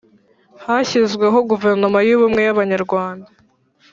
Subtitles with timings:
[0.63, 3.29] hashyizweho Guverinoma y’Ubumwe y’Abanyarwanda,